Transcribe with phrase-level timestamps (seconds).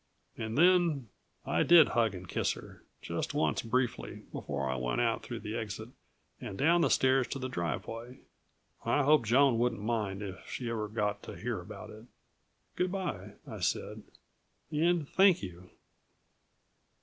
[0.35, 1.09] And then
[1.45, 5.55] I did hug and kiss her, just once briefly before I went out through the
[5.55, 5.89] exit
[6.39, 8.17] and down the stairs to the driveway.
[8.83, 12.05] I hoped Joan wouldn't mind if she ever got to hear about it.
[12.75, 14.01] "Goodbye," I said.
[14.71, 15.69] "And thank you."